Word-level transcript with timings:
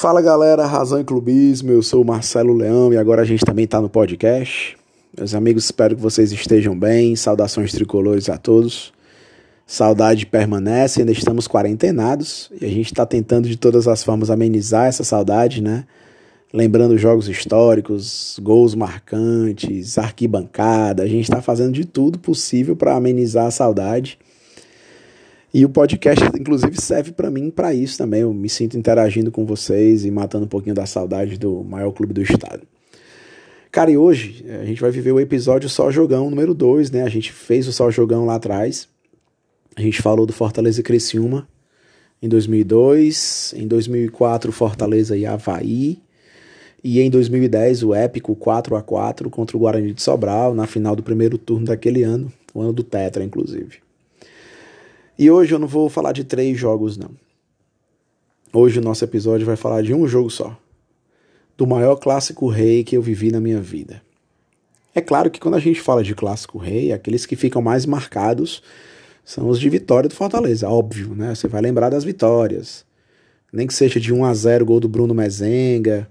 Fala 0.00 0.22
galera, 0.22 0.64
Razão 0.64 0.98
e 0.98 1.04
Clubismo, 1.04 1.72
eu 1.72 1.82
sou 1.82 2.00
o 2.00 2.06
Marcelo 2.06 2.54
Leão 2.54 2.90
e 2.90 2.96
agora 2.96 3.20
a 3.20 3.24
gente 3.26 3.44
também 3.44 3.66
está 3.66 3.82
no 3.82 3.90
podcast. 3.90 4.74
Meus 5.14 5.34
amigos, 5.34 5.64
espero 5.64 5.94
que 5.94 6.00
vocês 6.00 6.32
estejam 6.32 6.74
bem, 6.74 7.14
saudações 7.14 7.70
tricolores 7.70 8.30
a 8.30 8.38
todos. 8.38 8.94
Saudade 9.66 10.24
permanece, 10.24 11.00
ainda 11.00 11.12
estamos 11.12 11.46
quarentenados 11.46 12.50
e 12.58 12.64
a 12.64 12.68
gente 12.70 12.86
está 12.86 13.04
tentando 13.04 13.46
de 13.46 13.58
todas 13.58 13.86
as 13.86 14.02
formas 14.02 14.30
amenizar 14.30 14.86
essa 14.86 15.04
saudade, 15.04 15.62
né? 15.62 15.84
Lembrando 16.50 16.96
jogos 16.96 17.28
históricos, 17.28 18.40
gols 18.42 18.74
marcantes, 18.74 19.98
arquibancada, 19.98 21.02
a 21.02 21.06
gente 21.06 21.24
está 21.24 21.42
fazendo 21.42 21.72
de 21.72 21.84
tudo 21.84 22.18
possível 22.18 22.74
para 22.74 22.96
amenizar 22.96 23.48
a 23.48 23.50
saudade. 23.50 24.18
E 25.52 25.64
o 25.64 25.68
podcast, 25.68 26.24
inclusive, 26.38 26.80
serve 26.80 27.10
para 27.10 27.30
mim 27.30 27.50
para 27.50 27.74
isso 27.74 27.98
também. 27.98 28.20
Eu 28.20 28.32
me 28.32 28.48
sinto 28.48 28.78
interagindo 28.78 29.32
com 29.32 29.44
vocês 29.44 30.04
e 30.04 30.10
matando 30.10 30.44
um 30.44 30.48
pouquinho 30.48 30.74
da 30.74 30.86
saudade 30.86 31.36
do 31.36 31.64
maior 31.64 31.90
clube 31.90 32.14
do 32.14 32.22
estado. 32.22 32.62
Cara, 33.72 33.90
e 33.90 33.96
hoje 33.96 34.44
eh, 34.46 34.60
a 34.62 34.64
gente 34.64 34.80
vai 34.80 34.90
viver 34.90 35.12
o 35.12 35.20
episódio 35.20 35.68
Só 35.68 35.90
Jogão 35.90 36.30
número 36.30 36.54
2, 36.54 36.90
né? 36.92 37.02
A 37.02 37.08
gente 37.08 37.32
fez 37.32 37.66
o 37.66 37.72
Só 37.72 37.90
Jogão 37.90 38.24
lá 38.24 38.36
atrás. 38.36 38.88
A 39.76 39.80
gente 39.80 40.00
falou 40.02 40.24
do 40.24 40.32
Fortaleza 40.32 40.82
Criciúma 40.82 41.48
em 42.22 42.28
2002, 42.28 43.54
em 43.56 43.66
2004 43.66 44.52
Fortaleza 44.52 45.16
e 45.16 45.24
Havaí, 45.24 46.00
e 46.82 47.00
em 47.00 47.10
2010 47.10 47.82
o 47.82 47.94
épico 47.94 48.34
4 48.36 48.76
a 48.76 48.82
4 48.82 49.30
contra 49.30 49.56
o 49.56 49.60
Guarani 49.60 49.92
de 49.92 50.02
Sobral 50.02 50.54
na 50.54 50.66
final 50.66 50.94
do 50.94 51.02
primeiro 51.02 51.38
turno 51.38 51.66
daquele 51.66 52.02
ano, 52.02 52.32
o 52.52 52.60
ano 52.60 52.72
do 52.72 52.82
Tetra, 52.82 53.24
inclusive. 53.24 53.89
E 55.20 55.30
hoje 55.30 55.54
eu 55.54 55.58
não 55.58 55.68
vou 55.68 55.90
falar 55.90 56.12
de 56.12 56.24
três 56.24 56.58
jogos, 56.58 56.96
não. 56.96 57.10
Hoje 58.50 58.78
o 58.78 58.82
nosso 58.82 59.04
episódio 59.04 59.44
vai 59.44 59.54
falar 59.54 59.82
de 59.82 59.92
um 59.92 60.08
jogo 60.08 60.30
só. 60.30 60.58
Do 61.58 61.66
maior 61.66 61.96
clássico 61.96 62.48
rei 62.48 62.82
que 62.82 62.96
eu 62.96 63.02
vivi 63.02 63.30
na 63.30 63.38
minha 63.38 63.60
vida. 63.60 64.00
É 64.94 65.00
claro 65.02 65.30
que 65.30 65.38
quando 65.38 65.56
a 65.56 65.60
gente 65.60 65.78
fala 65.78 66.02
de 66.02 66.14
clássico 66.14 66.56
rei, 66.56 66.90
aqueles 66.90 67.26
que 67.26 67.36
ficam 67.36 67.60
mais 67.60 67.84
marcados 67.84 68.62
são 69.22 69.46
os 69.50 69.60
de 69.60 69.68
vitória 69.68 70.08
do 70.08 70.14
Fortaleza, 70.14 70.66
óbvio, 70.66 71.14
né? 71.14 71.34
Você 71.34 71.46
vai 71.46 71.60
lembrar 71.60 71.90
das 71.90 72.02
vitórias. 72.02 72.86
Nem 73.52 73.66
que 73.66 73.74
seja 73.74 74.00
de 74.00 74.14
1 74.14 74.24
a 74.24 74.32
0 74.32 74.64
gol 74.64 74.80
do 74.80 74.88
Bruno 74.88 75.12
Mezenga, 75.12 76.10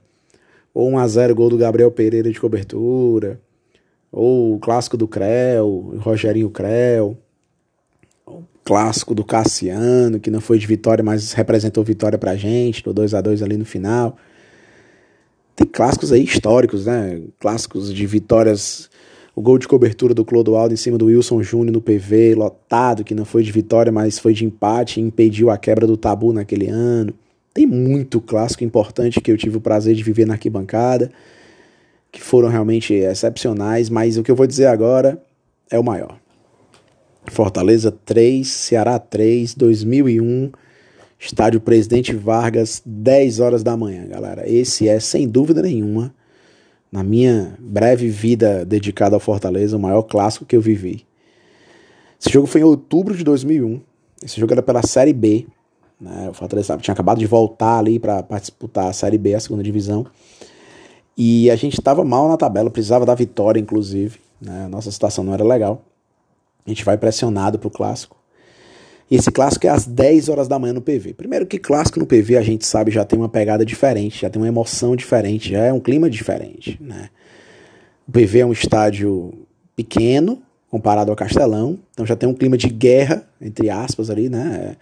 ou 0.71 0.87
1 0.87 0.99
a 0.99 1.07
0 1.07 1.33
gol 1.33 1.49
do 1.49 1.57
Gabriel 1.57 1.89
Pereira 1.89 2.31
de 2.31 2.39
cobertura, 2.39 3.41
ou 4.11 4.53
o 4.53 4.59
clássico 4.59 4.95
do 4.95 5.07
Creu, 5.07 5.95
Rogerinho 5.97 6.51
Creu 6.51 7.17
clássico 8.69 9.15
do 9.15 9.23
Cassiano, 9.23 10.19
que 10.19 10.29
não 10.29 10.39
foi 10.39 10.59
de 10.59 10.67
vitória, 10.67 11.03
mas 11.03 11.33
representou 11.33 11.83
vitória 11.83 12.19
pra 12.19 12.35
gente, 12.35 12.85
no 12.85 12.93
2 12.93 13.15
a 13.15 13.21
2 13.21 13.41
ali 13.41 13.57
no 13.57 13.65
final. 13.65 14.15
Tem 15.55 15.65
clássicos 15.65 16.11
aí 16.11 16.23
históricos, 16.23 16.85
né? 16.85 17.19
Clássicos 17.39 17.91
de 17.91 18.05
vitórias. 18.05 18.87
O 19.35 19.41
gol 19.41 19.57
de 19.57 19.67
cobertura 19.67 20.13
do 20.13 20.23
Clodoaldo 20.23 20.71
em 20.71 20.77
cima 20.77 20.99
do 20.99 21.07
Wilson 21.07 21.41
Júnior 21.41 21.73
no 21.73 21.81
PV, 21.81 22.35
lotado, 22.35 23.03
que 23.03 23.15
não 23.15 23.25
foi 23.25 23.41
de 23.41 23.51
vitória, 23.51 23.91
mas 23.91 24.19
foi 24.19 24.35
de 24.35 24.45
empate 24.45 24.99
e 24.99 25.03
impediu 25.03 25.49
a 25.49 25.57
quebra 25.57 25.87
do 25.87 25.97
tabu 25.97 26.31
naquele 26.31 26.67
ano. 26.67 27.11
Tem 27.51 27.65
muito 27.65 28.21
clássico 28.21 28.63
importante 28.63 29.19
que 29.19 29.31
eu 29.31 29.37
tive 29.37 29.57
o 29.57 29.61
prazer 29.61 29.95
de 29.95 30.03
viver 30.03 30.27
na 30.27 30.35
arquibancada, 30.35 31.11
que 32.11 32.21
foram 32.21 32.49
realmente 32.49 32.93
excepcionais, 32.93 33.89
mas 33.89 34.15
o 34.15 34.21
que 34.21 34.29
eu 34.29 34.35
vou 34.35 34.45
dizer 34.45 34.67
agora 34.67 35.19
é 35.71 35.79
o 35.79 35.83
maior. 35.83 36.19
Fortaleza 37.25 37.91
3, 37.91 38.47
Ceará 38.47 38.97
3, 38.97 39.53
2001, 39.55 40.51
estádio 41.19 41.59
Presidente 41.59 42.15
Vargas, 42.15 42.81
10 42.85 43.39
horas 43.39 43.63
da 43.63 43.75
manhã, 43.75 44.07
galera. 44.07 44.49
Esse 44.49 44.87
é, 44.87 44.99
sem 44.99 45.27
dúvida 45.27 45.61
nenhuma, 45.61 46.13
na 46.91 47.03
minha 47.03 47.55
breve 47.59 48.09
vida 48.09 48.65
dedicada 48.65 49.15
ao 49.15 49.19
Fortaleza, 49.19 49.77
o 49.77 49.79
maior 49.79 50.03
clássico 50.03 50.45
que 50.45 50.55
eu 50.55 50.61
vivi. 50.61 51.05
Esse 52.19 52.31
jogo 52.33 52.47
foi 52.47 52.61
em 52.61 52.65
outubro 52.65 53.15
de 53.15 53.23
2001. 53.23 53.79
Esse 54.23 54.39
jogo 54.39 54.51
era 54.51 54.61
pela 54.61 54.81
Série 54.85 55.13
B. 55.13 55.45
Né? 55.99 56.29
O 56.29 56.33
Fortaleza 56.33 56.77
tinha 56.77 56.93
acabado 56.93 57.19
de 57.19 57.25
voltar 57.25 57.77
ali 57.77 57.99
para 57.99 58.23
disputar 58.39 58.87
a 58.87 58.93
Série 58.93 59.17
B, 59.17 59.35
a 59.35 59.39
segunda 59.39 59.63
divisão. 59.63 60.05
E 61.15 61.49
a 61.51 61.55
gente 61.55 61.73
estava 61.73 62.03
mal 62.03 62.27
na 62.27 62.37
tabela, 62.37 62.69
precisava 62.69 63.05
da 63.05 63.13
vitória, 63.13 63.59
inclusive. 63.59 64.19
Né? 64.41 64.67
Nossa 64.67 64.91
situação 64.91 65.23
não 65.23 65.33
era 65.33 65.43
legal. 65.43 65.81
A 66.69 66.73
gente 66.73 66.85
vai 66.85 66.97
pressionado 66.97 67.57
pro 67.57 67.69
clássico. 67.69 68.15
E 69.09 69.15
esse 69.15 69.31
clássico 69.31 69.65
é 69.65 69.69
às 69.69 69.87
10 69.87 70.29
horas 70.29 70.47
da 70.47 70.59
manhã 70.59 70.71
no 70.71 70.81
PV. 70.81 71.15
Primeiro 71.15 71.47
que 71.47 71.57
clássico 71.57 71.99
no 71.99 72.05
PV 72.05 72.37
a 72.37 72.43
gente 72.43 72.63
sabe 72.63 72.91
já 72.91 73.03
tem 73.03 73.17
uma 73.17 73.27
pegada 73.27 73.65
diferente, 73.65 74.21
já 74.21 74.29
tem 74.29 74.39
uma 74.39 74.47
emoção 74.47 74.95
diferente, 74.95 75.49
já 75.49 75.65
é 75.65 75.73
um 75.73 75.79
clima 75.79 76.07
diferente, 76.09 76.77
né? 76.79 77.09
O 78.07 78.11
PV 78.11 78.39
é 78.39 78.45
um 78.45 78.51
estádio 78.51 79.33
pequeno 79.75 80.43
comparado 80.69 81.09
ao 81.09 81.17
Castelão, 81.17 81.79
então 81.91 82.05
já 82.05 82.15
tem 82.15 82.29
um 82.29 82.33
clima 82.35 82.55
de 82.55 82.67
guerra, 82.67 83.27
entre 83.41 83.71
aspas 83.71 84.11
ali, 84.11 84.29
né? 84.29 84.75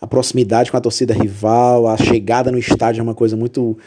A 0.00 0.06
proximidade 0.08 0.72
com 0.72 0.76
a 0.76 0.80
torcida 0.80 1.14
rival, 1.14 1.86
a 1.86 1.96
chegada 1.96 2.50
no 2.50 2.58
estádio 2.58 3.00
é 3.00 3.02
uma 3.04 3.14
coisa 3.14 3.36
muito 3.36 3.78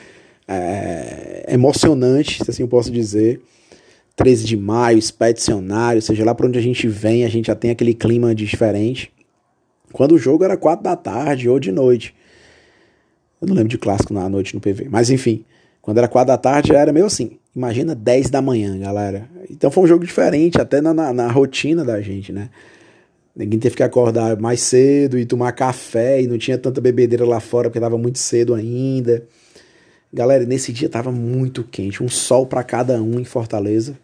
é, 0.48 1.44
emocionante, 1.50 2.42
se 2.42 2.50
assim 2.50 2.64
eu 2.64 2.70
posso 2.70 2.90
dizer. 2.90 3.42
13 4.16 4.46
de 4.46 4.56
maio, 4.56 4.97
expedicionário, 4.97 6.01
seja 6.01 6.24
lá 6.24 6.35
para 6.35 6.47
onde 6.47 6.59
a 6.59 6.62
gente 6.62 6.88
vem, 6.88 7.25
a 7.25 7.29
gente 7.29 7.47
já 7.47 7.56
tem 7.56 7.72
aquele 7.72 7.94
clima 7.94 8.34
diferente. 8.35 9.12
Quando 9.91 10.13
o 10.13 10.18
jogo 10.18 10.44
era 10.44 10.56
4 10.56 10.84
da 10.84 10.96
tarde 10.96 11.50
ou 11.50 11.59
de 11.59 11.72
noite. 11.72 12.16
Eu 13.41 13.47
não 13.47 13.56
lembro 13.56 13.69
de 13.69 13.78
clássico 13.78 14.13
na 14.13 14.29
noite 14.29 14.56
no 14.56 14.62
PV, 14.62 14.88
mas 14.90 15.09
enfim, 15.09 15.44
quando 15.81 15.97
era 15.97 16.07
4 16.07 16.28
da 16.28 16.38
tarde 16.38 16.73
era 16.73 16.94
meio 16.94 17.06
assim. 17.06 17.38
Imagina 17.56 17.94
10 17.94 18.29
da 18.29 18.41
manhã, 18.41 18.78
galera. 18.79 19.29
Então 19.50 19.69
foi 19.69 19.84
um 19.84 19.88
jogo 19.88 20.06
diferente, 20.06 20.59
até 20.59 20.81
na, 20.81 20.94
na, 20.94 21.13
na 21.13 21.31
rotina 21.31 21.84
da 21.84 22.02
gente, 22.02 22.31
né? 22.31 22.50
Ninguém 23.35 23.59
teve 23.59 23.75
que 23.75 23.84
acordar 23.84 24.40
mais 24.40 24.62
cedo 24.62 25.18
e 25.18 25.25
tomar 25.25 25.52
café 25.53 26.22
e 26.22 26.28
não 26.28 26.38
tinha 26.38 26.57
tanta 26.57 26.79
bebedeira 26.79 27.25
lá 27.25 27.40
fora 27.40 27.68
porque 27.68 27.79
estava 27.79 27.97
muito 27.97 28.19
cedo 28.19 28.53
ainda. 28.53 29.23
Galera, 30.13 30.46
nesse 30.46 30.72
dia 30.72 30.85
estava 30.85 31.12
muito 31.12 31.63
quente, 31.63 32.03
um 32.03 32.07
sol 32.07 32.46
para 32.46 32.63
cada 32.63 33.01
um 33.01 33.19
em 33.19 33.25
Fortaleza. 33.25 33.97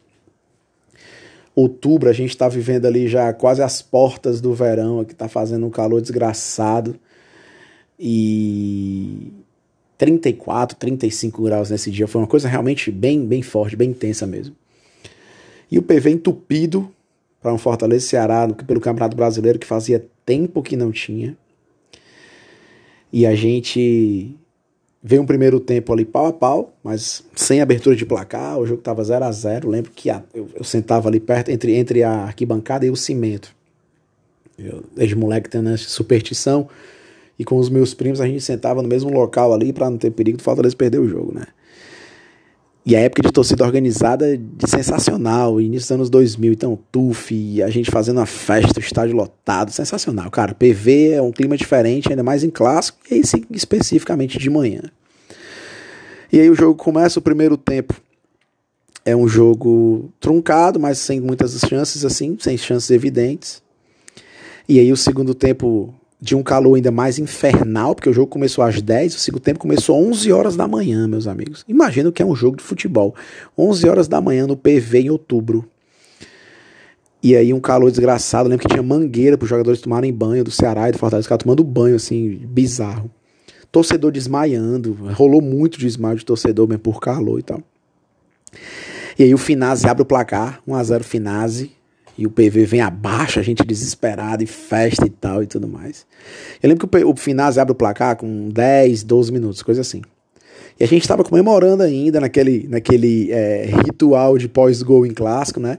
Outubro, 1.56 2.10
a 2.10 2.14
gente 2.14 2.32
está 2.32 2.50
vivendo 2.50 2.88
ali 2.88 3.08
já 3.08 3.32
quase 3.32 3.62
as 3.62 3.80
portas 3.80 4.42
do 4.42 4.52
verão, 4.54 5.06
que 5.06 5.14
está 5.14 5.28
fazendo 5.28 5.68
um 5.68 5.70
calor 5.70 6.02
desgraçado. 6.02 7.00
E 8.00 9.32
34, 10.00 10.78
35 10.78 11.44
graus 11.44 11.70
nesse 11.70 11.92
dia. 11.92 12.08
Foi 12.08 12.22
uma 12.22 12.28
coisa 12.28 12.48
realmente 12.48 12.90
bem, 12.90 13.24
bem 13.28 13.44
forte, 13.44 13.76
bem 13.76 13.92
intensa 13.92 14.26
mesmo. 14.26 14.56
E 15.70 15.78
o 15.78 15.84
PV 15.84 16.10
entupido 16.10 16.90
para 17.40 17.54
um 17.54 17.58
Fortaleza 17.58 18.08
Ceará 18.08 18.48
pelo 18.48 18.80
Campeonato 18.80 19.16
Brasileiro 19.16 19.60
que 19.60 19.68
fazia 19.68 20.04
tempo 20.26 20.64
que 20.64 20.76
não 20.76 20.92
tinha. 20.92 21.38
E 23.14 23.28
a 23.28 23.36
gente 23.36 24.36
Veio 25.02 25.22
um 25.22 25.26
primeiro 25.26 25.60
tempo 25.62 25.94
ali 25.94 26.04
pau 26.04 26.26
a 26.26 26.34
pau, 26.34 26.74
mas 26.84 27.24
sem 27.34 27.62
abertura 27.62 27.96
de 27.96 28.06
placar, 28.06 28.60
o 28.60 28.66
jogo 28.66 28.80
estava 28.80 29.02
0 29.02 29.24
a 29.24 29.32
0 29.32 29.70
Lembro 29.70 29.92
que 29.96 30.10
a, 30.10 30.22
eu, 30.34 30.50
eu, 30.54 30.64
sentava 30.64 31.08
ali 31.08 31.22
perto, 31.22 31.50
entre, 31.50 31.76
entre 31.76 32.04
a 32.04 32.26
arquibancada 32.26 32.86
e 32.86 32.90
o 32.90 32.96
cimento. 32.98 33.56
Eu, 34.58 34.84
desde 34.94 35.16
moleque 35.16 35.50
tendo 35.50 35.70
essa 35.70 35.88
superstição, 35.88 36.68
e 37.38 37.46
com 37.46 37.58
os 37.58 37.70
meus 37.70 37.94
primos 37.94 38.20
a 38.20 38.28
gente 38.28 38.42
sentava 38.42 38.82
no 38.82 38.90
mesmo 38.90 39.10
local 39.10 39.54
ali 39.54 39.72
para 39.72 39.90
não 39.90 39.98
ter 39.98 40.12
perigo 40.12 40.38
do 40.38 40.44
Fortaleza 40.44 40.76
perder 40.76 41.00
o 41.00 41.08
jogo, 41.08 41.34
né? 41.34 41.46
E 42.86 42.96
a 42.96 43.00
época 43.00 43.22
de 43.22 43.32
torcida 43.32 43.64
organizada 43.64 44.38
de 44.38 44.70
sensacional, 44.70 45.60
início 45.60 45.86
dos 45.88 45.92
anos 45.92 46.10
2000, 46.10 46.54
então 46.54 46.80
TUF, 46.92 47.62
a 47.62 47.70
gente 47.70 47.92
fazendo 47.92 48.18
uma 48.18 48.26
festa, 48.26 48.80
o 48.80 48.84
estádio 48.84 49.16
lotado, 49.16 49.72
sensacional, 49.72 50.32
cara. 50.32 50.56
PV 50.56 51.12
é 51.12 51.22
um 51.22 51.32
clima 51.32 51.58
diferente, 51.58 52.10
ainda 52.10 52.24
mais 52.24 52.44
em 52.44 52.50
clássico, 52.50 52.98
e 53.12 53.16
aí 53.16 53.22
especificamente 53.52 54.40
de 54.40 54.50
manhã. 54.50 54.82
E 56.32 56.40
aí 56.40 56.50
o 56.50 56.56
jogo 56.56 56.76
começa 56.76 57.20
o 57.20 57.22
primeiro 57.22 57.58
tempo. 57.58 57.94
É 59.06 59.16
um 59.16 59.28
jogo 59.28 60.12
truncado, 60.20 60.80
mas 60.80 61.00
sem 61.00 61.20
muitas 61.20 61.60
chances 61.68 62.06
assim, 62.06 62.38
sem 62.40 62.58
chances 62.58 62.90
evidentes. 62.92 63.62
E 64.68 64.80
aí 64.80 64.92
o 64.92 64.98
segundo 64.98 65.34
tempo 65.34 65.94
de 66.22 66.36
um 66.36 66.44
calor 66.44 66.76
ainda 66.76 66.92
mais 66.92 67.18
infernal, 67.18 67.96
porque 67.96 68.10
o 68.10 68.14
jogo 68.14 68.28
começou 68.28 68.64
às 68.64 68.82
10, 68.82 69.16
o 69.16 69.20
segundo 69.20 69.42
tempo 69.42 69.60
começou 69.60 69.98
às 69.98 70.08
11 70.08 70.32
horas 70.32 70.56
da 70.58 70.68
manhã, 70.68 71.08
meus 71.08 71.28
amigos. 71.28 71.64
Imagina 71.68 72.12
que 72.12 72.22
é 72.22 72.26
um 72.26 72.36
jogo 72.36 72.58
de 72.58 72.64
futebol. 72.64 73.16
11 73.58 73.88
horas 73.88 74.08
da 74.08 74.20
manhã 74.20 74.46
no 74.46 74.58
PV 74.58 75.00
em 75.00 75.10
outubro. 75.10 75.66
E 77.24 77.36
aí 77.36 77.54
um 77.54 77.60
calor 77.60 77.90
desgraçado, 77.90 78.48
eu 78.48 78.52
lembro 78.52 78.68
que 78.68 78.74
tinha 78.74 78.84
mangueira 78.84 79.38
para 79.38 79.46
os 79.46 79.50
jogadores 79.50 79.82
tomarem 79.82 80.12
banho 80.12 80.44
do 80.44 80.52
Ceará 80.52 80.90
e 80.90 80.92
do 80.92 80.98
Fortaleza, 80.98 81.24
ficavam 81.24 81.44
tomando 81.44 81.64
banho 81.64 81.96
assim, 81.96 82.42
bizarro. 82.46 83.10
Torcedor 83.72 84.12
desmaiando, 84.12 84.98
rolou 85.14 85.42
muito 85.42 85.78
desmaio 85.78 86.18
de 86.18 86.26
torcedor 86.26 86.68
mesmo 86.68 86.82
por 86.82 87.00
calor 87.00 87.40
e 87.40 87.44
tal. 87.44 87.62
E 89.18 89.24
aí 89.24 89.34
o 89.34 89.38
Finazzi 89.38 89.88
abre 89.88 90.04
o 90.04 90.06
placar, 90.06 90.62
1 90.66 90.76
a 90.76 90.84
0 90.84 91.04
Finazzi 91.04 91.72
e 92.20 92.28
o 92.28 92.30
PV 92.30 92.66
vem 92.66 92.82
abaixo, 92.82 93.40
a 93.40 93.42
gente 93.42 93.64
desesperado 93.64 94.44
e 94.44 94.46
festa 94.46 95.08
e 95.08 95.10
tal 95.10 95.42
e 95.42 95.48
tudo 95.48 95.70
mais. 95.70 96.06
Eu 96.62 96.68
lembro 96.68 96.86
que 96.86 96.98
o 97.06 97.16
Finazzi 97.16 97.62
abre 97.62 97.72
o 97.72 97.76
placar 97.76 98.18
com 98.18 98.50
10, 98.50 99.04
12 99.04 99.32
minutos, 99.32 99.64
coisa 99.64 99.80
assim. 99.80 100.02
E 100.78 100.84
a 100.84 100.88
gente 100.88 101.04
estava 101.04 101.24
comemorando 101.24 101.82
ainda 101.82 102.20
naquele, 102.20 102.68
naquele 102.68 103.32
é, 103.32 103.70
ritual 103.86 104.38
de 104.38 104.50
pós-gol 104.50 105.06
em 105.06 105.14
clássico, 105.14 105.62
né? 105.62 105.78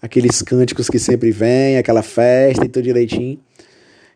Aqueles 0.00 0.40
cânticos 0.40 0.88
que 0.88 1.00
sempre 1.00 1.32
vem, 1.32 1.76
aquela 1.76 2.04
festa 2.04 2.64
e 2.64 2.68
tudo 2.68 2.84
direitinho. 2.84 3.40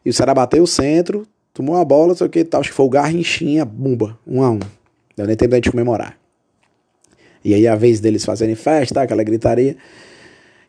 E 0.05 0.11
o 0.11 0.13
Ceará 0.13 0.33
bateu 0.33 0.63
o 0.63 0.69
centro, 0.69 1.27
tomou 1.53 1.75
a 1.75 1.85
bola, 1.85 2.15
sei 2.15 2.29
o 2.29 2.31
que 2.31 2.45
tal, 2.45 2.61
acho 2.61 2.71
que 2.71 2.77
foi 2.77 2.87
o 2.87 2.91
Garrinchinha, 2.91 3.65
bumba, 3.65 4.17
um 4.25 4.41
a 4.41 4.53
um. 4.53 4.61
Deu 5.17 5.27
nem 5.27 5.35
tempo 5.35 5.51
da 5.51 5.57
gente 5.57 5.73
comemorar. 5.73 6.17
E 7.45 7.55
aí 7.55 7.67
a 7.67 7.75
vez 7.75 7.99
deles 7.99 8.25
fazerem 8.25 8.55
festa, 8.55 9.03
aquela 9.03 9.25
gritaria. 9.25 9.77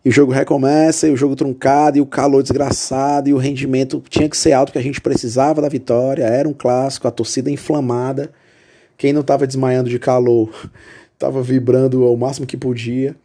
E 0.05 0.09
o 0.09 0.11
jogo 0.11 0.31
recomeça, 0.31 1.07
e 1.07 1.11
o 1.11 1.17
jogo 1.17 1.35
truncado, 1.35 1.97
e 1.97 2.01
o 2.01 2.05
calor 2.05 2.41
desgraçado, 2.41 3.29
e 3.29 3.33
o 3.33 3.37
rendimento 3.37 4.01
tinha 4.09 4.29
que 4.29 4.37
ser 4.37 4.53
alto, 4.53 4.69
porque 4.69 4.79
a 4.79 4.83
gente 4.83 5.01
precisava 5.01 5.61
da 5.61 5.67
vitória, 5.67 6.23
era 6.23 6.47
um 6.47 6.53
clássico, 6.53 7.07
a 7.07 7.11
torcida 7.11 7.51
inflamada. 7.51 8.31
Quem 8.97 9.11
não 9.11 9.21
estava 9.21 9.45
desmaiando 9.45 9.89
de 9.89 9.99
calor 9.99 10.49
estava 11.13 11.41
vibrando 11.41 12.03
ao 12.03 12.15
máximo 12.15 12.47
que 12.47 12.57
podia. 12.57 13.15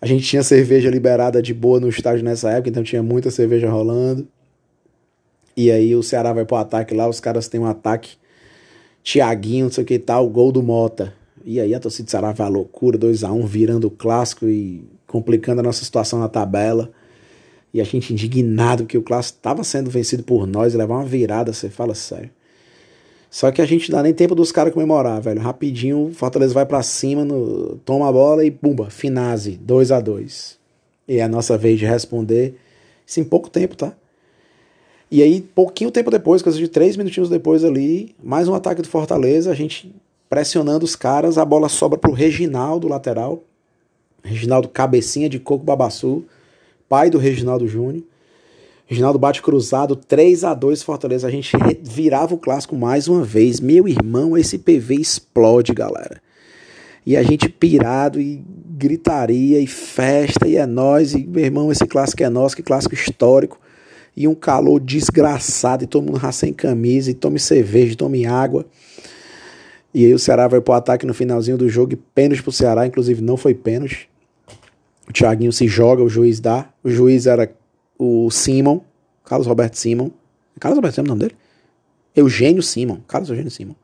A 0.00 0.06
gente 0.06 0.26
tinha 0.26 0.42
cerveja 0.42 0.90
liberada 0.90 1.40
de 1.40 1.54
boa 1.54 1.80
no 1.80 1.88
estádio 1.88 2.24
nessa 2.24 2.50
época, 2.50 2.68
então 2.68 2.82
tinha 2.82 3.02
muita 3.02 3.30
cerveja 3.30 3.70
rolando. 3.70 4.28
E 5.56 5.70
aí 5.70 5.94
o 5.94 6.02
Ceará 6.02 6.32
vai 6.32 6.44
pro 6.44 6.56
ataque 6.56 6.94
lá, 6.94 7.08
os 7.08 7.20
caras 7.20 7.48
têm 7.48 7.60
um 7.60 7.66
ataque. 7.66 8.16
Tiaguinho, 9.02 9.66
não 9.66 9.72
sei 9.72 9.84
o 9.84 9.86
que 9.86 9.98
tal, 9.98 10.28
gol 10.28 10.50
do 10.50 10.62
Mota. 10.62 11.14
E 11.44 11.60
aí 11.60 11.74
a 11.74 11.80
torcida 11.80 12.06
do 12.06 12.10
Ceará 12.10 12.32
vai 12.32 12.46
à 12.46 12.50
loucura, 12.50 12.98
2 12.98 13.22
a 13.22 13.32
1 13.32 13.40
um, 13.40 13.46
virando 13.46 13.86
o 13.86 13.90
clássico 13.90 14.48
e 14.48 14.84
complicando 15.14 15.60
a 15.60 15.62
nossa 15.62 15.84
situação 15.84 16.18
na 16.18 16.28
tabela. 16.28 16.90
E 17.72 17.80
a 17.80 17.84
gente 17.84 18.12
indignado 18.12 18.84
que 18.84 18.98
o 18.98 19.02
clássico 19.02 19.38
estava 19.38 19.62
sendo 19.62 19.88
vencido 19.88 20.24
por 20.24 20.44
nós, 20.44 20.74
levar 20.74 20.96
uma 20.96 21.04
virada, 21.04 21.52
você 21.52 21.70
fala 21.70 21.94
sério. 21.94 22.30
Só 23.30 23.52
que 23.52 23.62
a 23.62 23.64
gente 23.64 23.92
dá 23.92 24.02
nem 24.02 24.12
tempo 24.12 24.34
dos 24.34 24.50
caras 24.50 24.74
comemorar, 24.74 25.20
velho. 25.20 25.40
Rapidinho, 25.40 26.06
o 26.06 26.12
Fortaleza 26.12 26.52
vai 26.52 26.66
para 26.66 26.82
cima, 26.82 27.24
no, 27.24 27.76
toma 27.84 28.08
a 28.08 28.12
bola 28.12 28.44
e 28.44 28.50
pumba, 28.50 28.90
finase, 28.90 29.52
2 29.52 29.92
a 29.92 30.00
2 30.00 30.58
E 31.06 31.18
é 31.18 31.22
a 31.22 31.28
nossa 31.28 31.56
vez 31.56 31.78
de 31.78 31.86
responder. 31.86 32.56
Isso 33.06 33.20
em 33.20 33.24
pouco 33.24 33.48
tempo, 33.48 33.76
tá? 33.76 33.92
E 35.12 35.22
aí, 35.22 35.40
pouquinho 35.40 35.92
tempo 35.92 36.10
depois, 36.10 36.42
coisa 36.42 36.58
de 36.58 36.66
três 36.66 36.96
minutinhos 36.96 37.28
depois 37.28 37.62
ali, 37.62 38.16
mais 38.20 38.48
um 38.48 38.54
ataque 38.54 38.82
do 38.82 38.88
Fortaleza, 38.88 39.52
a 39.52 39.54
gente 39.54 39.94
pressionando 40.28 40.84
os 40.84 40.96
caras, 40.96 41.38
a 41.38 41.44
bola 41.44 41.68
sobra 41.68 41.96
pro 41.96 42.10
Reginaldo, 42.10 42.88
lateral. 42.88 43.44
Reginaldo 44.24 44.68
Cabecinha 44.68 45.28
de 45.28 45.38
Coco 45.38 45.64
Babaçu, 45.64 46.24
pai 46.88 47.10
do 47.10 47.18
Reginaldo 47.18 47.68
Júnior. 47.68 48.02
Reginaldo 48.86 49.18
bate 49.18 49.42
cruzado, 49.42 49.94
3 49.94 50.44
a 50.44 50.54
2 50.54 50.82
Fortaleza. 50.82 51.26
A 51.26 51.30
gente 51.30 51.52
virava 51.82 52.34
o 52.34 52.38
clássico 52.38 52.74
mais 52.74 53.06
uma 53.06 53.22
vez. 53.22 53.60
Meu 53.60 53.86
irmão, 53.86 54.36
esse 54.36 54.58
PV 54.58 54.96
explode, 54.96 55.72
galera. 55.72 56.22
E 57.06 57.16
a 57.16 57.22
gente 57.22 57.48
pirado 57.48 58.20
e 58.20 58.42
gritaria 58.70 59.60
e 59.60 59.66
festa 59.66 60.48
e 60.48 60.56
é 60.56 60.66
nós. 60.66 61.14
E 61.14 61.26
meu 61.26 61.44
irmão, 61.44 61.70
esse 61.70 61.86
clássico 61.86 62.22
é 62.22 62.28
nosso, 62.28 62.56
que 62.56 62.62
clássico 62.62 62.94
histórico. 62.94 63.58
E 64.16 64.26
um 64.28 64.34
calor 64.34 64.80
desgraçado 64.80 65.84
e 65.84 65.86
todo 65.86 66.04
mundo 66.04 66.32
sem 66.32 66.52
camisa 66.52 67.10
e 67.10 67.14
tome 67.14 67.38
cerveja, 67.38 67.96
tome 67.96 68.24
água. 68.24 68.64
E 69.92 70.04
aí 70.04 70.14
o 70.14 70.18
Ceará 70.18 70.48
vai 70.48 70.60
pro 70.60 70.72
ataque 70.72 71.06
no 71.06 71.14
finalzinho 71.14 71.56
do 71.56 71.68
jogo 71.68 71.92
e 71.92 71.96
pênalti 71.96 72.42
pro 72.42 72.52
Ceará, 72.52 72.86
inclusive 72.86 73.22
não 73.22 73.36
foi 73.36 73.54
pênalti. 73.54 74.08
O 75.08 75.12
Thiaguinho 75.12 75.52
se 75.52 75.68
joga, 75.68 76.02
o 76.02 76.08
juiz 76.08 76.40
dá. 76.40 76.68
O 76.82 76.90
juiz 76.90 77.26
era 77.26 77.50
o 77.98 78.30
Simon, 78.30 78.80
Carlos 79.24 79.46
Roberto 79.46 79.76
Simon. 79.76 80.10
Carlos 80.58 80.76
Roberto 80.76 80.94
Simon 80.94 81.04
é 81.04 81.08
o 81.08 81.14
nome 81.14 81.20
dele? 81.20 81.36
Eugênio 82.16 82.62
Simon, 82.62 82.98
Carlos 83.06 83.28
Eugênio 83.28 83.50
Simon. 83.50 83.74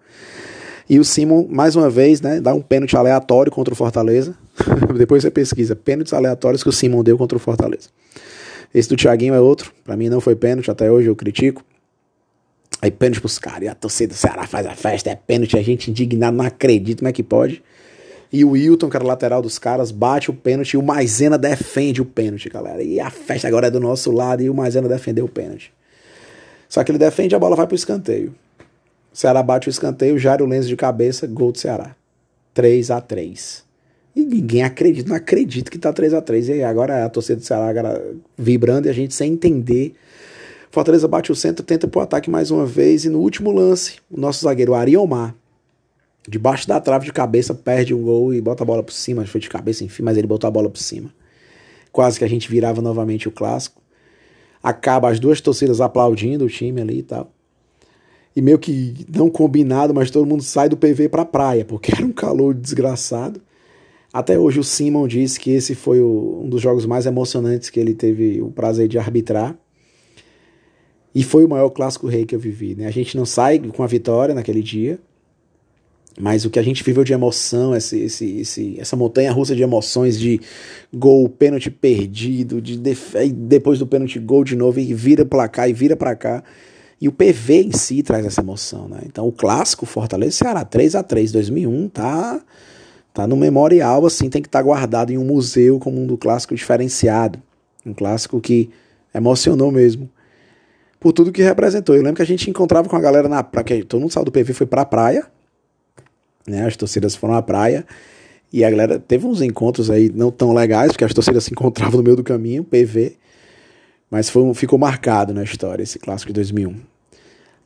E 0.89 0.99
o 0.99 1.05
Simon, 1.05 1.47
mais 1.49 1.77
uma 1.77 1.89
vez, 1.89 2.21
né, 2.21 2.41
dá 2.41 2.53
um 2.53 2.61
pênalti 2.61 2.97
aleatório 2.97 3.53
contra 3.53 3.73
o 3.73 3.77
Fortaleza. 3.77 4.37
Depois 4.97 5.23
você 5.23 5.31
pesquisa, 5.31 5.77
pênaltis 5.77 6.13
aleatórios 6.13 6.63
que 6.63 6.69
o 6.69 6.73
Simon 6.73 7.03
deu 7.05 7.17
contra 7.17 7.37
o 7.37 7.41
Fortaleza. 7.41 7.89
Esse 8.75 8.89
do 8.89 8.97
Thiaguinho 8.97 9.35
é 9.35 9.41
outro, 9.41 9.73
para 9.85 9.97
mim 9.97 10.09
não 10.09 10.21
foi 10.21 10.35
pênalti, 10.35 10.71
até 10.71 10.91
hoje 10.91 11.09
eu 11.09 11.17
critico. 11.17 11.65
Aí 12.83 12.91
pênalti 12.91 13.21
pros 13.21 13.39
caras, 13.39 13.63
e 13.63 13.69
a 13.69 13.75
torcida 13.75 14.15
do 14.15 14.17
Ceará 14.17 14.47
faz 14.47 14.67
a 14.67 14.75
festa, 14.75 15.11
é 15.11 15.15
pênalti, 15.15 15.57
a 15.57 15.63
gente 15.63 15.91
indignado, 15.91 16.37
não 16.37 16.45
acredita 16.45 17.01
como 17.01 17.09
é 17.09 17.13
que 17.13 17.23
pode. 17.23 17.63
E 18.33 18.45
o 18.45 18.51
Wilton, 18.51 18.89
que 18.89 18.97
era 18.97 19.05
lateral 19.05 19.43
dos 19.43 19.59
caras, 19.59 19.91
bate 19.91 20.31
o 20.31 20.35
pênalti 20.35 20.75
e 20.75 20.77
o 20.77 20.83
Maisena 20.83 21.37
defende 21.37 22.01
o 22.01 22.05
pênalti, 22.05 22.49
galera. 22.49 22.83
E 22.83 23.01
a 23.01 23.11
festa 23.11 23.49
agora 23.49 23.67
é 23.67 23.71
do 23.71 23.81
nosso 23.81 24.13
lado 24.13 24.43
e 24.43 24.49
o 24.49 24.55
Maisena 24.55 24.89
defendeu 24.89 25.25
o 25.25 25.29
pênalti. 25.29 25.73
Só 26.69 26.85
que 26.85 26.93
ele 26.93 26.99
defende, 26.99 27.35
a 27.35 27.39
bola 27.39 27.57
vai 27.57 27.67
pro 27.67 27.75
escanteio. 27.75 28.33
O 29.13 29.17
Ceará 29.17 29.43
bate 29.43 29.69
o 29.69 29.71
escanteio, 29.71 30.17
Jairo 30.17 30.47
Lenz 30.47 30.69
de 30.69 30.77
cabeça, 30.77 31.27
gol 31.27 31.51
do 31.51 31.59
Ceará. 31.59 31.97
3 32.55 32.91
a 32.93 33.01
3 33.01 33.65
E 34.15 34.25
ninguém 34.25 34.63
acredita, 34.63 35.09
não 35.09 35.17
acredita 35.17 35.71
que 35.71 35.79
tá 35.79 35.93
3 35.93 36.15
a 36.15 36.21
3 36.21 36.49
E 36.49 36.63
agora 36.65 37.05
a 37.05 37.09
torcida 37.09 37.41
do 37.41 37.45
Ceará 37.45 37.69
agora 37.69 38.15
vibrando 38.39 38.87
e 38.87 38.91
a 38.91 38.93
gente 38.93 39.15
sem 39.15 39.33
entender. 39.33 39.95
Fortaleza 40.71 41.09
bate 41.09 41.33
o 41.33 41.35
centro, 41.35 41.65
tenta 41.65 41.89
pro 41.89 42.01
ataque 42.01 42.31
mais 42.31 42.53
uma 42.53 42.65
vez. 42.65 43.05
E 43.05 43.09
no 43.09 43.19
último 43.19 43.51
lance, 43.51 43.97
o 44.09 44.21
nosso 44.21 44.45
zagueiro 44.45 44.75
Ariomar 44.75 45.35
debaixo 46.29 46.69
da 46.69 46.81
trave 46.81 47.07
de 47.07 47.13
cabeça, 47.13 47.55
perde 47.55 47.95
um 47.95 48.03
gol 48.03 48.35
e 48.35 48.41
bota 48.41 48.63
a 48.63 48.67
bola 48.67 48.83
por 48.83 48.93
cima. 48.93 49.25
Foi 49.27 49.41
de 49.41 49.49
cabeça, 49.49 49.85
enfim, 49.85 50.03
mas 50.03 50.17
ele 50.17 50.27
botou 50.27 50.49
a 50.49 50.51
bola 50.51 50.69
por 50.69 50.79
cima. 50.79 51.13
Quase 51.91 52.19
que 52.19 52.25
a 52.25 52.29
gente 52.29 52.51
virava 52.51 52.81
novamente 52.81 53.29
o 53.29 53.33
clássico. 53.33 53.81
Acaba 54.63 55.09
as 55.09 55.19
duas 55.19 55.41
torcidas 55.41 55.81
aplaudindo 55.81 56.45
o 56.45 56.49
time 56.49 56.81
ali 56.81 56.99
e 56.99 57.03
tal. 57.03 57.33
E 58.35 58.41
meio 58.41 58.59
que 58.59 59.07
não 59.13 59.29
combinado, 59.29 59.93
mas 59.93 60.11
todo 60.11 60.27
mundo 60.27 60.43
sai 60.43 60.69
do 60.69 60.77
PV 60.77 61.09
pra 61.09 61.25
praia, 61.25 61.65
porque 61.65 61.93
era 61.97 62.05
um 62.05 62.13
calor 62.13 62.55
desgraçado. 62.55 63.41
Até 64.13 64.39
hoje 64.39 64.59
o 64.59 64.65
Simon 64.65 65.07
disse 65.07 65.39
que 65.39 65.51
esse 65.51 65.75
foi 65.75 66.01
o, 66.01 66.43
um 66.45 66.49
dos 66.49 66.61
jogos 66.61 66.85
mais 66.85 67.07
emocionantes 67.07 67.71
que 67.71 67.79
ele 67.79 67.95
teve 67.95 68.43
o 68.43 68.51
prazer 68.51 68.89
de 68.89 68.99
arbitrar. 68.99 69.57
E 71.15 71.25
foi 71.25 71.45
o 71.45 71.49
maior 71.49 71.71
clássico 71.71 72.07
rei 72.07 72.25
que 72.25 72.35
eu 72.35 72.39
vivi. 72.39 72.75
Né? 72.75 72.87
A 72.87 72.91
gente 72.91 73.17
não 73.17 73.25
sai 73.25 73.59
com 73.59 73.83
a 73.83 73.87
vitória 73.87 74.35
naquele 74.35 74.63
dia, 74.63 75.01
mas 76.19 76.45
o 76.45 76.51
que 76.51 76.59
a 76.59 76.63
gente 76.63 76.83
viveu 76.83 77.05
de 77.05 77.13
emoção, 77.13 77.75
esse, 77.75 77.99
esse, 78.01 78.41
esse, 78.41 78.81
essa 78.81 78.97
montanha 78.97 79.31
russa 79.31 79.55
de 79.55 79.63
emoções, 79.63 80.19
de 80.19 80.41
gol, 80.93 81.29
pênalti 81.29 81.71
perdido, 81.71 82.61
de 82.61 82.77
def... 82.77 83.15
depois 83.35 83.79
do 83.79 83.87
pênalti, 83.87 84.19
gol 84.19 84.43
de 84.43 84.57
novo, 84.57 84.81
e 84.81 84.93
vira 84.93 85.25
pra 85.25 85.49
cá 85.49 85.69
e 85.69 85.73
vira 85.73 85.97
pra 85.97 86.17
cá. 86.17 86.43
E 87.01 87.09
o 87.09 87.13
PV 87.13 87.63
em 87.63 87.73
si 87.73 88.03
traz 88.03 88.27
essa 88.27 88.43
emoção, 88.43 88.89
né? 88.89 89.01
Então 89.07 89.27
o 89.27 89.33
clássico 89.33 89.87
Fortaleza 89.87 90.37
Ceará 90.37 90.65
3 90.65 90.95
a 90.97 91.03
3 91.03 91.33
2001 91.33 91.89
tá 91.89 92.41
tá 93.13 93.27
no 93.27 93.37
memorial 93.37 94.07
assim, 94.07 94.29
tem 94.29 94.43
que 94.43 94.49
estar 94.49 94.61
tá 94.61 94.63
guardado 94.63 95.11
em 95.11 95.19
um 95.19 95.25
museu 95.25 95.79
como 95.79 96.01
um 96.01 96.07
do 96.07 96.17
clássico 96.17 96.55
diferenciado, 96.55 97.43
um 97.85 97.95
clássico 97.95 98.41
que 98.41 98.71
emocionou 99.15 99.73
mesmo. 99.73 100.11
Por 101.01 101.13
tudo 101.13 101.33
que 101.33 101.43
representou. 101.43 101.97
Eu 101.97 102.03
lembro 102.03 102.17
que 102.17 102.23
a 102.23 102.27
gente 102.27 102.51
encontrava 102.51 102.87
com 102.89 102.97
a 102.97 103.01
galera 103.01 103.29
na 103.29 103.43
praia, 103.43 103.83
todo 103.87 104.01
mundo 104.01 104.13
saiu 104.13 104.25
do 104.25 104.31
PV 104.31 104.53
foi 104.53 104.67
pra 104.67 104.85
praia 104.85 105.27
né? 106.51 106.67
As 106.67 106.77
torcidas 106.77 107.15
foram 107.15 107.35
à 107.35 107.43
praia 107.43 107.87
e 108.53 108.65
a 108.65 108.71
galera 108.71 108.99
teve 108.99 109.27
uns 109.27 109.41
encontros 109.41 109.91
aí 109.91 110.11
não 110.11 110.31
tão 110.31 110.53
legais, 110.53 110.93
porque 110.93 111.05
as 111.05 111.15
torcidas 111.15 111.45
se 111.45 111.53
encontravam 111.53 111.99
no 111.99 112.03
meio 112.03 112.17
do 112.17 112.25
caminho, 112.25 112.65
PV, 112.65 113.17
mas 114.11 114.29
foi, 114.29 114.53
ficou 114.55 114.79
marcado 114.79 115.33
na 115.33 115.45
história 115.45 115.83
esse 115.83 115.99
clássico 115.99 116.33
de 116.33 116.35
2001. 116.35 116.75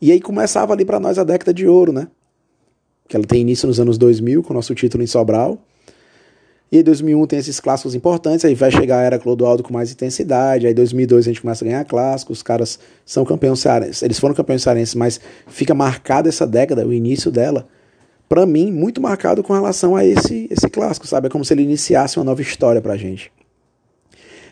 E 0.00 0.12
aí 0.12 0.20
começava 0.20 0.74
ali 0.74 0.84
para 0.84 1.00
nós 1.00 1.18
a 1.18 1.24
década 1.24 1.54
de 1.54 1.66
ouro, 1.66 1.92
né? 1.92 2.08
Que 3.08 3.16
ela 3.16 3.24
tem 3.24 3.40
início 3.40 3.66
nos 3.66 3.80
anos 3.80 3.96
2000 3.96 4.42
com 4.42 4.52
o 4.52 4.56
nosso 4.56 4.74
título 4.74 5.02
em 5.02 5.06
Sobral. 5.06 5.58
E 6.70 6.78
em 6.78 6.82
2001 6.82 7.26
tem 7.26 7.38
esses 7.38 7.60
clássicos 7.60 7.94
importantes, 7.94 8.44
aí 8.44 8.54
vai 8.54 8.70
chegar 8.70 8.98
a 8.98 9.02
era 9.02 9.18
Clodoaldo 9.18 9.62
com 9.62 9.72
mais 9.72 9.92
intensidade, 9.92 10.66
aí 10.66 10.74
2002 10.74 11.24
a 11.24 11.30
gente 11.30 11.40
começa 11.40 11.64
a 11.64 11.68
ganhar 11.68 11.84
clássicos, 11.84 12.38
os 12.38 12.42
caras 12.42 12.78
são 13.06 13.24
campeões 13.24 13.60
cearenses, 13.60 14.02
eles 14.02 14.18
foram 14.18 14.34
campeões 14.34 14.62
cearenses, 14.62 14.94
mas 14.94 15.20
fica 15.46 15.72
marcada 15.72 16.28
essa 16.28 16.46
década, 16.46 16.86
o 16.86 16.92
início 16.92 17.30
dela, 17.30 17.68
para 18.34 18.46
mim, 18.46 18.72
muito 18.72 19.00
marcado 19.00 19.44
com 19.44 19.52
relação 19.52 19.94
a 19.94 20.04
esse, 20.04 20.48
esse 20.50 20.68
clássico, 20.68 21.06
sabe? 21.06 21.28
É 21.28 21.30
como 21.30 21.44
se 21.44 21.54
ele 21.54 21.62
iniciasse 21.62 22.18
uma 22.18 22.24
nova 22.24 22.42
história 22.42 22.82
pra 22.82 22.96
gente. 22.96 23.30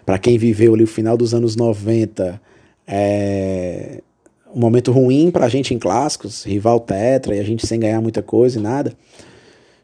Para 0.07 0.21
quem 0.21 0.39
viveu 0.39 0.73
ali 0.75 0.85
o 0.85 0.87
final 0.87 1.17
dos 1.17 1.35
anos 1.35 1.57
90, 1.57 2.41
é 2.87 4.01
um 4.55 4.61
momento 4.61 4.93
ruim 4.93 5.33
pra 5.33 5.49
gente 5.49 5.75
em 5.75 5.81
clássicos, 5.81 6.45
rival 6.45 6.79
tetra 6.79 7.35
e 7.35 7.41
a 7.41 7.43
gente 7.43 7.67
sem 7.67 7.81
ganhar 7.81 8.01
muita 8.01 8.23
coisa 8.23 8.57
e 8.57 8.63
nada. 8.63 8.93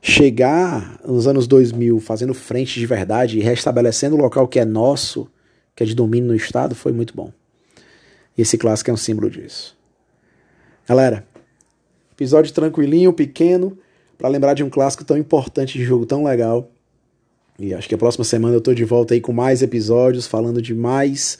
Chegar 0.00 1.00
nos 1.04 1.26
anos 1.26 1.48
2000 1.48 1.98
fazendo 1.98 2.32
frente 2.34 2.78
de 2.78 2.86
verdade 2.86 3.36
e 3.36 3.42
restabelecendo 3.42 4.14
o 4.14 4.20
local 4.20 4.46
que 4.46 4.60
é 4.60 4.64
nosso, 4.64 5.28
que 5.74 5.82
é 5.82 5.86
de 5.86 5.96
domínio 5.96 6.28
no 6.28 6.36
estado, 6.36 6.76
foi 6.76 6.92
muito 6.92 7.16
bom. 7.16 7.32
E 8.36 8.42
esse 8.42 8.56
clássico 8.56 8.90
é 8.90 8.94
um 8.94 8.96
símbolo 8.96 9.28
disso. 9.28 9.76
Galera, 10.86 11.26
Episódio 12.18 12.52
tranquilinho, 12.52 13.12
pequeno, 13.12 13.78
para 14.18 14.28
lembrar 14.28 14.54
de 14.54 14.64
um 14.64 14.68
clássico 14.68 15.04
tão 15.04 15.16
importante 15.16 15.78
de 15.78 15.84
jogo 15.84 16.04
tão 16.04 16.24
legal. 16.24 16.68
E 17.58 17.72
acho 17.72 17.88
que 17.88 17.94
a 17.94 17.98
próxima 17.98 18.24
semana 18.24 18.54
eu 18.54 18.60
tô 18.60 18.74
de 18.74 18.84
volta 18.84 19.14
aí 19.14 19.20
com 19.20 19.32
mais 19.32 19.62
episódios 19.62 20.26
falando 20.26 20.60
de 20.60 20.74
mais 20.74 21.38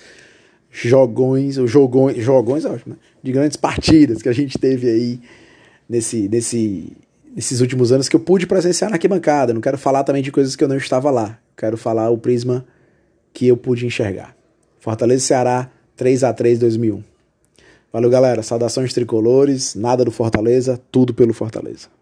jogões, 0.71 1.59
ou 1.59 1.67
jogões, 1.67 2.17
jogões, 2.23 2.65
é 2.65 2.69
ótimo, 2.69 2.95
né? 2.95 3.01
De 3.23 3.33
grandes 3.33 3.57
partidas 3.57 4.23
que 4.23 4.29
a 4.29 4.33
gente 4.33 4.59
teve 4.59 4.89
aí 4.89 5.21
nesse, 5.89 6.29
nesse, 6.29 6.93
nesses 7.35 7.61
últimos 7.61 7.91
anos 7.91 8.09
que 8.09 8.15
eu 8.15 8.21
pude 8.21 8.47
presenciar 8.47 8.91
na 8.91 8.97
arquibancada. 8.97 9.53
Não 9.53 9.61
quero 9.61 9.79
falar 9.79 10.05
também 10.05 10.23
de 10.23 10.31
coisas 10.31 10.55
que 10.55 10.63
eu 10.63 10.69
não 10.69 10.77
estava 10.77 11.11
lá. 11.11 11.39
Quero 11.57 11.77
falar 11.77 12.11
o 12.11 12.19
prisma 12.19 12.65
que 13.33 13.47
eu 13.47 13.57
pude 13.57 13.87
enxergar. 13.87 14.37
Fortaleza-Ceará 14.79 15.71
3 15.97 16.25
a 16.25 16.33
3 16.33 16.59
2001. 16.61 17.03
Valeu, 17.93 18.11
galera. 18.11 18.43
Saudações 18.43 18.93
tricolores. 18.93 19.75
Nada 19.75 20.05
do 20.05 20.11
Fortaleza, 20.11 20.81
tudo 20.93 21.15
pelo 21.15 21.33
Fortaleza. 21.33 21.98